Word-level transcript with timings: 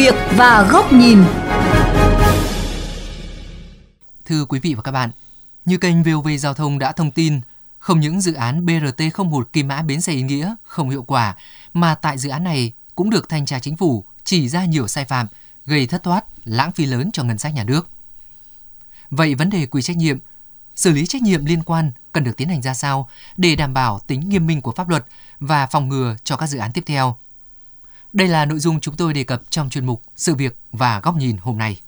việc 0.00 0.14
và 0.36 0.68
góc 0.70 0.92
nhìn. 0.92 1.18
Thưa 4.24 4.44
quý 4.44 4.60
vị 4.60 4.74
và 4.74 4.82
các 4.82 4.92
bạn, 4.92 5.10
như 5.64 5.78
kênh 5.78 6.02
VOV 6.02 6.28
Giao 6.38 6.54
thông 6.54 6.78
đã 6.78 6.92
thông 6.92 7.10
tin, 7.10 7.40
không 7.78 8.00
những 8.00 8.20
dự 8.20 8.32
án 8.32 8.66
BRT01 8.66 9.42
Kim 9.42 9.68
Mã 9.68 9.82
Bến 9.82 10.00
Xe 10.00 10.12
ý 10.12 10.22
nghĩa 10.22 10.54
không 10.64 10.90
hiệu 10.90 11.02
quả, 11.02 11.36
mà 11.74 11.94
tại 11.94 12.18
dự 12.18 12.30
án 12.30 12.44
này 12.44 12.72
cũng 12.94 13.10
được 13.10 13.28
thanh 13.28 13.46
tra 13.46 13.58
chính 13.58 13.76
phủ 13.76 14.04
chỉ 14.24 14.48
ra 14.48 14.64
nhiều 14.64 14.88
sai 14.88 15.04
phạm, 15.04 15.26
gây 15.66 15.86
thất 15.86 16.02
thoát, 16.02 16.24
lãng 16.44 16.72
phí 16.72 16.86
lớn 16.86 17.10
cho 17.12 17.24
ngân 17.24 17.38
sách 17.38 17.54
nhà 17.54 17.64
nước. 17.64 17.88
Vậy 19.10 19.34
vấn 19.34 19.50
đề 19.50 19.66
quy 19.66 19.82
trách 19.82 19.96
nhiệm, 19.96 20.18
xử 20.76 20.90
lý 20.90 21.06
trách 21.06 21.22
nhiệm 21.22 21.44
liên 21.44 21.62
quan 21.62 21.92
cần 22.12 22.24
được 22.24 22.36
tiến 22.36 22.48
hành 22.48 22.62
ra 22.62 22.74
sao 22.74 23.08
để 23.36 23.56
đảm 23.56 23.74
bảo 23.74 24.00
tính 24.06 24.28
nghiêm 24.28 24.46
minh 24.46 24.60
của 24.60 24.72
pháp 24.72 24.88
luật 24.88 25.06
và 25.40 25.66
phòng 25.66 25.88
ngừa 25.88 26.16
cho 26.24 26.36
các 26.36 26.46
dự 26.46 26.58
án 26.58 26.72
tiếp 26.72 26.82
theo? 26.86 27.16
Đây 28.12 28.28
là 28.28 28.44
nội 28.44 28.58
dung 28.58 28.80
chúng 28.80 28.96
tôi 28.96 29.14
đề 29.14 29.24
cập 29.24 29.42
trong 29.50 29.70
chuyên 29.70 29.86
mục 29.86 30.02
Sự 30.16 30.34
việc 30.34 30.56
và 30.72 31.00
góc 31.02 31.16
nhìn 31.16 31.36
hôm 31.40 31.58
nay. 31.58 31.80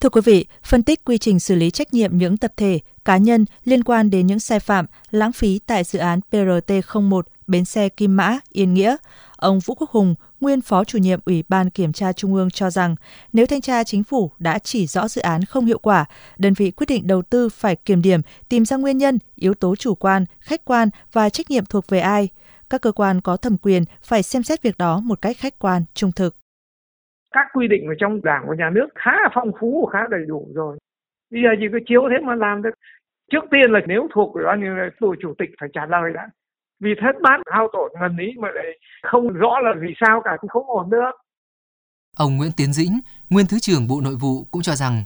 Thưa 0.00 0.08
quý 0.08 0.20
vị, 0.24 0.46
phân 0.62 0.82
tích 0.82 1.04
quy 1.04 1.18
trình 1.18 1.40
xử 1.40 1.54
lý 1.54 1.70
trách 1.70 1.94
nhiệm 1.94 2.18
những 2.18 2.36
tập 2.36 2.52
thể, 2.56 2.80
cá 3.04 3.16
nhân 3.16 3.44
liên 3.64 3.84
quan 3.84 4.10
đến 4.10 4.26
những 4.26 4.40
sai 4.40 4.60
phạm, 4.60 4.86
lãng 5.10 5.32
phí 5.32 5.60
tại 5.66 5.84
dự 5.84 5.98
án 5.98 6.20
PRT01 6.32 7.22
Bến 7.46 7.64
xe 7.64 7.88
Kim 7.88 8.16
Mã, 8.16 8.38
Yên 8.52 8.74
Nghĩa, 8.74 8.96
ông 9.36 9.60
Vũ 9.60 9.74
Quốc 9.74 9.90
Hùng, 9.90 10.14
nguyên 10.44 10.60
phó 10.60 10.84
chủ 10.84 10.98
nhiệm 10.98 11.18
Ủy 11.26 11.44
ban 11.48 11.70
Kiểm 11.70 11.92
tra 11.92 12.12
Trung 12.12 12.34
ương 12.34 12.50
cho 12.50 12.70
rằng 12.70 12.94
nếu 13.32 13.46
thanh 13.46 13.60
tra 13.60 13.84
chính 13.84 14.04
phủ 14.04 14.30
đã 14.38 14.58
chỉ 14.58 14.86
rõ 14.86 15.08
dự 15.08 15.22
án 15.22 15.44
không 15.44 15.66
hiệu 15.66 15.78
quả, 15.78 16.04
đơn 16.38 16.52
vị 16.56 16.70
quyết 16.70 16.86
định 16.88 17.06
đầu 17.06 17.22
tư 17.22 17.48
phải 17.48 17.76
kiểm 17.76 18.02
điểm, 18.02 18.20
tìm 18.48 18.64
ra 18.64 18.76
nguyên 18.76 18.98
nhân, 18.98 19.18
yếu 19.36 19.54
tố 19.54 19.76
chủ 19.76 19.94
quan, 19.94 20.24
khách 20.40 20.64
quan 20.64 20.88
và 21.12 21.28
trách 21.28 21.50
nhiệm 21.50 21.64
thuộc 21.64 21.84
về 21.88 22.00
ai. 22.00 22.28
Các 22.70 22.82
cơ 22.82 22.92
quan 22.92 23.20
có 23.20 23.36
thẩm 23.36 23.56
quyền 23.62 23.82
phải 24.02 24.22
xem 24.22 24.42
xét 24.42 24.62
việc 24.62 24.78
đó 24.78 25.00
một 25.04 25.20
cách 25.20 25.36
khách 25.38 25.58
quan, 25.58 25.82
trung 25.94 26.10
thực. 26.16 26.36
Các 27.30 27.46
quy 27.54 27.68
định 27.68 27.86
ở 27.86 27.94
trong 28.00 28.20
đảng 28.24 28.44
và 28.48 28.54
nhà 28.58 28.70
nước 28.70 28.88
khá 28.94 29.12
là 29.12 29.28
phong 29.34 29.52
phú 29.60 29.88
khá 29.92 29.98
đầy 30.10 30.24
đủ 30.28 30.48
rồi. 30.54 30.78
Bây 31.30 31.42
giờ 31.42 31.48
chỉ 31.60 31.66
có 31.72 31.78
chiếu 31.86 32.02
thế 32.10 32.16
mà 32.26 32.34
làm 32.34 32.62
được. 32.62 32.74
Trước 33.30 33.44
tiên 33.50 33.70
là 33.70 33.80
nếu 33.86 34.08
thuộc 34.14 34.34
ủy 34.34 34.44
ban 34.44 34.60
như 34.60 34.66
dân 35.00 35.10
chủ 35.22 35.34
tịch 35.38 35.50
phải 35.60 35.68
trả 35.72 35.86
lời 35.86 36.12
đã 36.14 36.28
vì 36.84 36.90
thất 37.00 37.14
bát 37.22 37.38
hao 37.54 37.68
tổn 37.72 37.88
ngần 38.00 38.16
ý 38.26 38.28
mà 38.42 38.48
lại 38.54 38.66
không 39.02 39.28
rõ 39.28 39.52
là 39.64 39.70
vì 39.82 39.88
sao 40.00 40.20
cả 40.24 40.30
thì 40.42 40.48
không 40.50 40.66
ổn 40.66 40.90
nữa. 40.90 41.10
Ông 42.16 42.36
Nguyễn 42.36 42.52
Tiến 42.52 42.72
Dĩnh, 42.72 43.00
nguyên 43.30 43.46
Thứ 43.46 43.58
trưởng 43.58 43.88
Bộ 43.88 44.00
Nội 44.00 44.14
vụ 44.14 44.44
cũng 44.50 44.62
cho 44.62 44.74
rằng, 44.74 45.04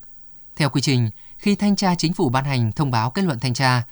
theo 0.56 0.68
quy 0.70 0.80
trình, 0.80 1.10
khi 1.36 1.56
thanh 1.56 1.76
tra 1.76 1.94
chính 1.94 2.12
phủ 2.12 2.28
ban 2.28 2.44
hành 2.44 2.72
thông 2.72 2.90
báo 2.90 3.10
kết 3.10 3.22
luận 3.22 3.38
thanh 3.40 3.54
tra, 3.54 3.82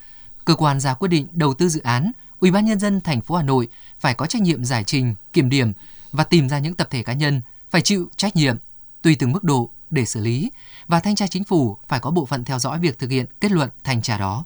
cơ 0.44 0.54
quan 0.54 0.80
ra 0.80 0.94
quyết 0.94 1.08
định 1.08 1.26
đầu 1.32 1.54
tư 1.54 1.68
dự 1.68 1.80
án, 1.80 2.12
Ủy 2.40 2.50
ban 2.50 2.64
nhân 2.64 2.78
dân 2.78 3.00
thành 3.00 3.20
phố 3.20 3.34
Hà 3.34 3.42
Nội 3.42 3.68
phải 3.98 4.14
có 4.14 4.26
trách 4.26 4.42
nhiệm 4.42 4.64
giải 4.64 4.84
trình, 4.84 5.14
kiểm 5.32 5.48
điểm 5.48 5.72
và 6.12 6.24
tìm 6.24 6.48
ra 6.48 6.58
những 6.58 6.74
tập 6.74 6.86
thể 6.90 7.02
cá 7.02 7.12
nhân 7.12 7.40
phải 7.70 7.82
chịu 7.82 8.08
trách 8.16 8.36
nhiệm 8.36 8.56
tùy 9.02 9.16
từng 9.18 9.32
mức 9.32 9.44
độ 9.44 9.70
để 9.90 10.04
xử 10.04 10.20
lý 10.20 10.50
và 10.88 11.00
thanh 11.00 11.14
tra 11.14 11.26
chính 11.26 11.44
phủ 11.44 11.76
phải 11.88 12.00
có 12.00 12.10
bộ 12.10 12.26
phận 12.26 12.44
theo 12.44 12.58
dõi 12.58 12.78
việc 12.78 12.98
thực 12.98 13.10
hiện 13.10 13.26
kết 13.40 13.52
luận 13.52 13.70
thanh 13.84 14.02
tra 14.02 14.18
đó. 14.18 14.44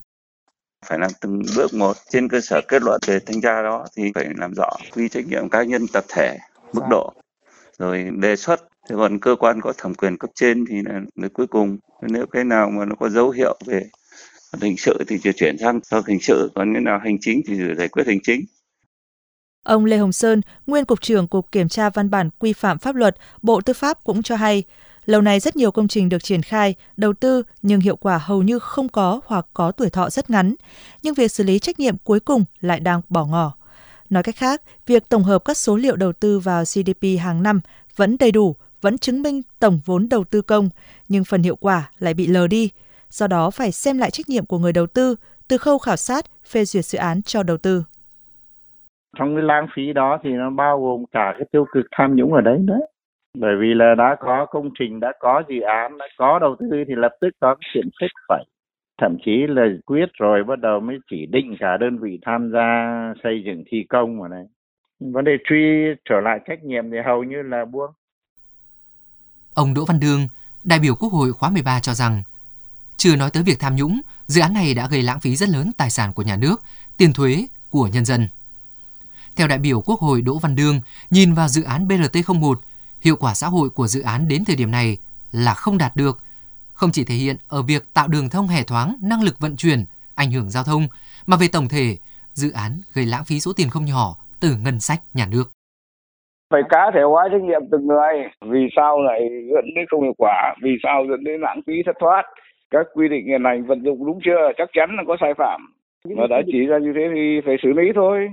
Phải 0.86 0.98
làm 0.98 1.10
từng 1.20 1.42
bước 1.56 1.74
một. 1.74 1.96
Trên 2.10 2.28
cơ 2.28 2.40
sở 2.40 2.60
kết 2.68 2.82
luận 2.82 3.00
về 3.06 3.18
thanh 3.26 3.40
tra 3.40 3.62
đó 3.62 3.86
thì 3.96 4.12
phải 4.14 4.28
làm 4.36 4.54
rõ 4.54 4.70
quy 4.92 5.08
trách 5.08 5.26
nhiệm 5.26 5.48
cá 5.48 5.62
nhân 5.62 5.86
tập 5.92 6.04
thể, 6.08 6.36
mức 6.72 6.82
độ 6.90 7.12
rồi 7.78 8.10
đề 8.18 8.36
xuất. 8.36 8.60
Thế 8.88 8.96
còn 8.98 9.18
cơ 9.18 9.36
quan 9.38 9.60
có 9.60 9.72
thẩm 9.78 9.94
quyền 9.94 10.18
cấp 10.18 10.30
trên 10.34 10.64
thì 10.68 10.82
là 10.84 11.00
người 11.14 11.28
cuối 11.28 11.46
cùng. 11.46 11.78
Nếu 12.02 12.26
cái 12.26 12.44
nào 12.44 12.70
mà 12.70 12.84
nó 12.84 12.94
có 12.94 13.08
dấu 13.08 13.30
hiệu 13.30 13.58
về 13.66 13.82
hình 14.60 14.76
sự 14.76 15.04
thì 15.08 15.32
chuyển 15.36 15.58
sang 15.58 15.80
cho 15.80 16.02
hình 16.06 16.20
sự 16.20 16.50
còn 16.54 16.74
cái 16.74 16.82
nào 16.82 16.98
hành 17.04 17.16
chính 17.20 17.40
thì 17.46 17.54
giải 17.78 17.88
quyết 17.88 18.06
hành 18.06 18.20
chính. 18.22 18.40
Ông 19.64 19.84
Lê 19.84 19.96
Hồng 19.96 20.12
Sơn, 20.12 20.40
nguyên 20.66 20.84
cục 20.84 21.00
trưởng 21.00 21.28
Cục 21.28 21.52
Kiểm 21.52 21.68
tra 21.68 21.90
Văn 21.90 22.10
bản 22.10 22.30
Quy 22.38 22.52
phạm 22.52 22.78
pháp 22.78 22.94
luật, 22.94 23.16
Bộ 23.42 23.60
Tư 23.60 23.72
pháp 23.72 24.04
cũng 24.04 24.22
cho 24.22 24.36
hay, 24.36 24.64
lâu 25.06 25.20
nay 25.20 25.40
rất 25.40 25.56
nhiều 25.56 25.70
công 25.70 25.88
trình 25.88 26.08
được 26.08 26.24
triển 26.24 26.42
khai, 26.42 26.74
đầu 26.96 27.12
tư 27.12 27.42
nhưng 27.62 27.80
hiệu 27.80 27.96
quả 27.96 28.18
hầu 28.18 28.42
như 28.42 28.58
không 28.58 28.88
có 28.88 29.20
hoặc 29.26 29.46
có 29.54 29.72
tuổi 29.72 29.90
thọ 29.90 30.10
rất 30.10 30.30
ngắn, 30.30 30.54
nhưng 31.02 31.14
việc 31.14 31.30
xử 31.30 31.44
lý 31.44 31.58
trách 31.58 31.80
nhiệm 31.80 31.94
cuối 32.04 32.20
cùng 32.20 32.44
lại 32.60 32.80
đang 32.80 33.00
bỏ 33.08 33.24
ngỏ. 33.24 33.52
Nói 34.10 34.22
cách 34.22 34.36
khác, 34.36 34.62
việc 34.86 35.08
tổng 35.08 35.22
hợp 35.22 35.44
các 35.44 35.56
số 35.56 35.76
liệu 35.76 35.96
đầu 35.96 36.12
tư 36.12 36.38
vào 36.38 36.62
GDP 36.64 37.20
hàng 37.20 37.42
năm 37.42 37.60
vẫn 37.96 38.16
đầy 38.20 38.32
đủ, 38.32 38.56
vẫn 38.80 38.98
chứng 38.98 39.22
minh 39.22 39.42
tổng 39.58 39.80
vốn 39.84 40.08
đầu 40.08 40.24
tư 40.24 40.42
công, 40.42 40.68
nhưng 41.08 41.24
phần 41.24 41.42
hiệu 41.42 41.56
quả 41.56 41.90
lại 41.98 42.14
bị 42.14 42.26
lờ 42.26 42.46
đi. 42.46 42.70
Do 43.08 43.26
đó 43.26 43.50
phải 43.50 43.72
xem 43.72 43.98
lại 43.98 44.10
trách 44.10 44.28
nhiệm 44.28 44.46
của 44.46 44.58
người 44.58 44.72
đầu 44.72 44.86
tư 44.86 45.14
từ 45.48 45.58
khâu 45.58 45.78
khảo 45.78 45.96
sát, 45.96 46.24
phê 46.46 46.64
duyệt 46.64 46.84
dự 46.84 46.98
án 46.98 47.22
cho 47.22 47.42
đầu 47.42 47.56
tư 47.56 47.84
trong 49.18 49.34
cái 49.36 49.44
lãng 49.44 49.66
phí 49.76 49.92
đó 49.92 50.18
thì 50.22 50.30
nó 50.30 50.50
bao 50.50 50.80
gồm 50.80 51.04
cả 51.12 51.34
cái 51.38 51.48
tiêu 51.52 51.66
cực 51.72 51.86
tham 51.92 52.16
nhũng 52.16 52.32
ở 52.32 52.40
đấy 52.40 52.58
đấy 52.66 52.80
bởi 53.38 53.56
vì 53.60 53.74
là 53.74 53.94
đã 53.98 54.16
có 54.20 54.46
công 54.50 54.70
trình 54.78 55.00
đã 55.00 55.12
có 55.20 55.42
dự 55.48 55.60
án 55.60 55.98
đã 55.98 56.06
có 56.18 56.38
đầu 56.38 56.56
tư 56.60 56.66
thì 56.88 56.94
lập 56.96 57.12
tức 57.20 57.30
có 57.40 57.54
cái 57.54 57.70
chuyện 57.72 57.88
phết 58.00 58.10
phẩy 58.28 58.44
thậm 59.00 59.16
chí 59.24 59.32
là 59.48 59.62
quyết 59.86 60.06
rồi 60.18 60.44
bắt 60.44 60.58
đầu 60.58 60.80
mới 60.80 60.96
chỉ 61.10 61.26
định 61.26 61.56
cả 61.60 61.76
đơn 61.80 61.98
vị 61.98 62.18
tham 62.26 62.50
gia 62.52 62.68
xây 63.22 63.42
dựng 63.46 63.64
thi 63.70 63.78
công 63.88 64.18
mà 64.18 64.28
này. 64.28 64.44
Vấn 65.00 65.24
đề 65.24 65.32
truy 65.48 65.56
trở 66.08 66.20
lại 66.20 66.40
trách 66.48 66.64
nhiệm 66.64 66.90
thì 66.90 66.96
hầu 67.06 67.24
như 67.24 67.42
là 67.42 67.64
buông. 67.64 67.90
Ông 69.54 69.74
Đỗ 69.74 69.84
Văn 69.84 70.00
Đương 70.00 70.20
đại 70.64 70.78
biểu 70.78 70.94
Quốc 70.94 71.12
hội 71.12 71.32
khóa 71.32 71.50
13 71.50 71.80
cho 71.80 71.94
rằng 71.94 72.22
chưa 72.96 73.16
nói 73.16 73.30
tới 73.32 73.42
việc 73.42 73.58
tham 73.60 73.76
nhũng, 73.76 74.00
dự 74.26 74.40
án 74.40 74.54
này 74.54 74.74
đã 74.74 74.86
gây 74.86 75.02
lãng 75.02 75.20
phí 75.20 75.36
rất 75.36 75.48
lớn 75.48 75.70
tài 75.76 75.90
sản 75.90 76.12
của 76.12 76.22
nhà 76.22 76.36
nước, 76.36 76.56
tiền 76.96 77.12
thuế 77.12 77.46
của 77.70 77.88
nhân 77.92 78.04
dân. 78.04 78.28
Theo 79.36 79.48
đại 79.48 79.58
biểu 79.58 79.80
Quốc 79.80 80.00
hội 80.00 80.22
Đỗ 80.22 80.38
Văn 80.38 80.56
Đương, 80.56 80.80
nhìn 81.10 81.34
vào 81.34 81.48
dự 81.48 81.62
án 81.62 81.88
BRT01, 81.88 82.54
hiệu 83.02 83.16
quả 83.20 83.34
xã 83.34 83.46
hội 83.46 83.68
của 83.70 83.86
dự 83.86 84.02
án 84.02 84.28
đến 84.28 84.44
thời 84.46 84.56
điểm 84.56 84.70
này 84.70 84.96
là 85.32 85.54
không 85.54 85.78
đạt 85.78 85.92
được, 85.96 86.18
không 86.72 86.90
chỉ 86.92 87.04
thể 87.04 87.14
hiện 87.14 87.36
ở 87.48 87.62
việc 87.62 87.94
tạo 87.94 88.08
đường 88.08 88.28
thông 88.28 88.46
hề 88.46 88.62
thoáng, 88.62 88.94
năng 89.02 89.22
lực 89.22 89.38
vận 89.38 89.56
chuyển, 89.56 89.84
ảnh 90.14 90.30
hưởng 90.30 90.50
giao 90.50 90.64
thông, 90.64 90.82
mà 91.26 91.36
về 91.40 91.46
tổng 91.52 91.68
thể, 91.68 91.96
dự 92.32 92.52
án 92.52 92.80
gây 92.94 93.06
lãng 93.06 93.24
phí 93.24 93.40
số 93.40 93.52
tiền 93.56 93.68
không 93.70 93.84
nhỏ 93.84 94.16
từ 94.40 94.56
ngân 94.64 94.80
sách 94.80 95.00
nhà 95.14 95.26
nước. 95.32 95.44
Phải 96.50 96.62
cá 96.68 96.90
thể 96.94 97.00
hóa 97.02 97.28
trách 97.32 97.42
nhiệm 97.42 97.62
từng 97.70 97.86
người, 97.86 98.14
vì 98.52 98.60
sao 98.76 99.02
lại 99.02 99.20
dẫn 99.54 99.64
đến 99.74 99.84
không 99.90 100.02
hiệu 100.02 100.14
quả, 100.18 100.54
vì 100.62 100.70
sao 100.82 101.06
dẫn 101.10 101.24
đến 101.24 101.40
lãng 101.40 101.60
phí 101.66 101.72
thất 101.86 101.96
thoát. 102.00 102.22
Các 102.70 102.86
quy 102.94 103.08
định 103.08 103.26
hiện 103.26 103.44
hành 103.44 103.66
vận 103.66 103.84
dụng 103.84 104.06
đúng 104.06 104.18
chưa, 104.24 104.52
chắc 104.58 104.68
chắn 104.72 104.90
là 104.96 105.02
có 105.06 105.16
sai 105.20 105.34
phạm. 105.38 105.60
Và 106.16 106.26
đã 106.30 106.36
chỉ 106.52 106.66
ra 106.66 106.78
như 106.78 106.92
thế 106.94 107.04
thì 107.14 107.40
phải 107.46 107.56
xử 107.62 107.68
lý 107.68 107.86
thôi. 107.94 108.28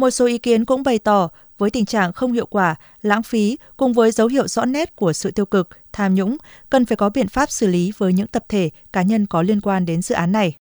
Một 0.00 0.10
số 0.10 0.26
ý 0.26 0.38
kiến 0.38 0.64
cũng 0.64 0.82
bày 0.86 0.98
tỏ 1.04 1.28
với 1.58 1.70
tình 1.72 1.84
trạng 1.84 2.12
không 2.12 2.32
hiệu 2.32 2.46
quả, 2.50 2.74
lãng 3.02 3.22
phí 3.22 3.56
cùng 3.76 3.92
với 3.92 4.10
dấu 4.10 4.28
hiệu 4.28 4.46
rõ 4.46 4.64
nét 4.64 4.96
của 4.96 5.12
sự 5.12 5.30
tiêu 5.36 5.46
cực, 5.46 5.68
tham 5.92 6.14
nhũng, 6.14 6.36
cần 6.70 6.84
phải 6.84 6.96
có 6.96 7.10
biện 7.14 7.26
pháp 7.34 7.46
xử 7.48 7.66
lý 7.66 7.90
với 7.98 8.12
những 8.12 8.26
tập 8.26 8.42
thể, 8.48 8.70
cá 8.92 9.02
nhân 9.02 9.26
có 9.30 9.42
liên 9.42 9.60
quan 9.62 9.86
đến 9.86 10.02
dự 10.02 10.14
án 10.14 10.32
này. 10.32 10.56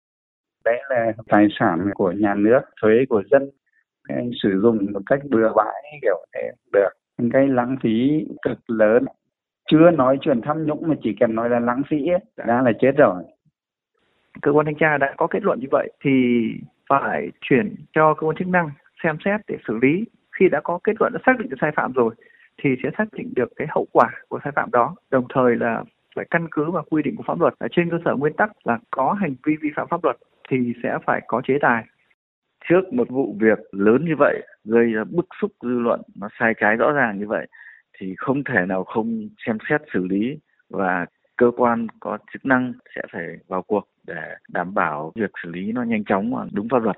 Đấy 0.64 0.78
là 0.90 1.12
tài 1.28 1.46
sản 1.58 1.90
của 1.94 2.12
nhà 2.12 2.34
nước, 2.34 2.60
thuế 2.82 2.92
của 3.08 3.22
dân, 3.30 3.50
cái 4.08 4.30
sử 4.42 4.60
dụng 4.62 4.78
một 4.92 5.00
cách 5.06 5.20
bừa 5.30 5.52
bãi 5.56 5.82
kiểu 6.02 6.24
thế 6.34 6.50
được. 6.72 6.90
Cái 7.32 7.48
lãng 7.48 7.76
phí 7.82 8.24
cực 8.42 8.70
lớn, 8.70 9.04
chưa 9.70 9.90
nói 9.90 10.18
chuyện 10.20 10.40
tham 10.44 10.66
nhũng 10.66 10.88
mà 10.88 10.94
chỉ 11.02 11.10
cần 11.20 11.34
nói 11.34 11.50
là 11.50 11.58
lãng 11.58 11.82
phí 11.90 11.96
ấy, 11.96 12.46
đã 12.46 12.62
là 12.62 12.72
chết 12.80 12.92
rồi. 12.96 13.22
Cơ 14.42 14.52
quan 14.52 14.66
thanh 14.66 14.78
tra 14.80 14.98
đã 14.98 15.14
có 15.16 15.26
kết 15.26 15.42
luận 15.42 15.60
như 15.60 15.66
vậy 15.70 15.92
thì 16.04 16.10
phải 16.88 17.28
chuyển 17.40 17.74
cho 17.94 18.14
cơ 18.14 18.26
quan 18.26 18.36
chức 18.36 18.48
năng 18.48 18.70
xem 19.06 19.16
xét 19.24 19.40
để 19.48 19.56
xử 19.68 19.78
lý. 19.82 20.04
Khi 20.38 20.48
đã 20.48 20.60
có 20.64 20.78
kết 20.84 20.92
luận, 21.00 21.12
đã 21.12 21.20
xác 21.26 21.32
định 21.38 21.48
được 21.48 21.56
sai 21.60 21.72
phạm 21.76 21.92
rồi, 21.92 22.14
thì 22.62 22.70
sẽ 22.82 22.90
xác 22.98 23.04
định 23.12 23.32
được 23.36 23.48
cái 23.56 23.66
hậu 23.70 23.86
quả 23.92 24.10
của 24.28 24.40
sai 24.44 24.52
phạm 24.56 24.70
đó. 24.70 24.94
Đồng 25.10 25.26
thời 25.34 25.56
là 25.56 25.84
phải 26.16 26.26
căn 26.30 26.46
cứ 26.50 26.70
vào 26.70 26.84
quy 26.90 27.02
định 27.02 27.16
của 27.16 27.24
pháp 27.26 27.40
luật. 27.40 27.54
Là 27.60 27.68
trên 27.72 27.90
cơ 27.90 27.98
sở 28.04 28.14
nguyên 28.14 28.32
tắc 28.32 28.50
là 28.64 28.78
có 28.90 29.12
hành 29.12 29.34
vi 29.46 29.56
vi 29.62 29.68
phạm 29.76 29.88
pháp 29.88 30.04
luật 30.04 30.16
thì 30.50 30.72
sẽ 30.82 30.98
phải 31.06 31.20
có 31.26 31.42
chế 31.44 31.58
tài. 31.60 31.84
Trước 32.68 32.92
một 32.92 33.08
vụ 33.10 33.36
việc 33.40 33.58
lớn 33.72 34.04
như 34.04 34.16
vậy, 34.18 34.42
gây 34.64 34.92
ra 34.92 35.04
bức 35.04 35.26
xúc 35.40 35.52
dư 35.62 35.78
luận, 35.78 36.00
nó 36.16 36.28
sai 36.38 36.54
trái 36.60 36.76
rõ 36.76 36.92
ràng 36.92 37.18
như 37.18 37.26
vậy, 37.26 37.46
thì 37.98 38.14
không 38.18 38.44
thể 38.44 38.66
nào 38.68 38.84
không 38.84 39.28
xem 39.46 39.58
xét 39.68 39.80
xử 39.92 40.06
lý 40.06 40.38
và 40.70 41.06
cơ 41.36 41.50
quan 41.56 41.86
có 42.00 42.18
chức 42.32 42.46
năng 42.46 42.72
sẽ 42.96 43.02
phải 43.12 43.26
vào 43.48 43.62
cuộc 43.62 43.88
để 44.06 44.34
đảm 44.48 44.74
bảo 44.74 45.12
việc 45.14 45.30
xử 45.42 45.50
lý 45.50 45.72
nó 45.72 45.82
nhanh 45.82 46.04
chóng 46.04 46.34
và 46.34 46.46
đúng 46.52 46.68
pháp 46.68 46.82
luật. 46.82 46.96